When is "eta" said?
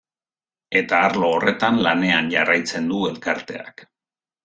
0.79-1.01